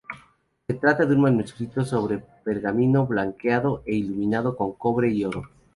Se 0.65 0.73
trata 0.73 1.05
de 1.05 1.13
un 1.13 1.21
manuscrito 1.21 1.85
sobre 1.85 2.23
pergamino 2.43 3.05
blanqueado 3.05 3.83
e 3.85 3.93
iluminado 3.97 4.57
con 4.57 4.71
cobre 4.73 5.11
y 5.11 5.25
oro. 5.25 5.43